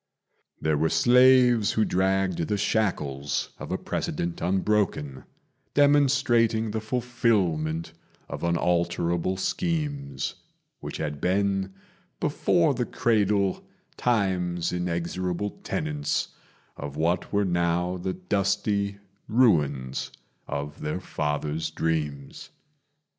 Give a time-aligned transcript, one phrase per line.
[0.59, 5.25] There were slaves who dragged the shackles of a precedent unbroken,
[5.75, 7.93] Demonstrating the fulfilment
[8.27, 10.33] of unalterable schemes,
[10.79, 11.75] Which had been,
[12.19, 13.63] before the cradle,
[13.95, 16.29] Time's inexorable tenants
[16.75, 18.97] Of what were now the dusty
[19.27, 20.09] ruins
[20.47, 22.49] of their father's dreams.